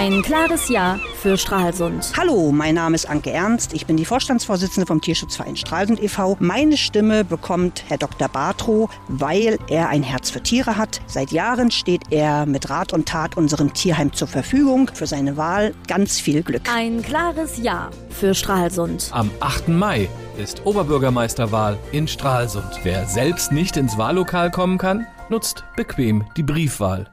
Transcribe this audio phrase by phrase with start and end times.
[0.00, 2.14] Ein klares Ja für Stralsund.
[2.16, 3.74] Hallo, mein Name ist Anke Ernst.
[3.74, 6.38] Ich bin die Vorstandsvorsitzende vom Tierschutzverein Stralsund e.V.
[6.40, 8.28] Meine Stimme bekommt Herr Dr.
[8.28, 11.02] Bartrow, weil er ein Herz für Tiere hat.
[11.06, 14.90] Seit Jahren steht er mit Rat und Tat unserem Tierheim zur Verfügung.
[14.94, 16.62] Für seine Wahl ganz viel Glück.
[16.74, 19.10] Ein klares Ja für Stralsund.
[19.12, 19.68] Am 8.
[19.68, 20.08] Mai
[20.38, 22.70] ist Oberbürgermeisterwahl in Stralsund.
[22.84, 27.10] Wer selbst nicht ins Wahllokal kommen kann, nutzt bequem die Briefwahl.